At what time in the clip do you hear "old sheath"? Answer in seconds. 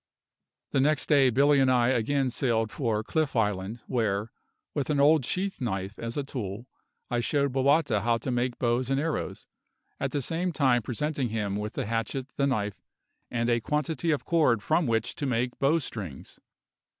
4.99-5.61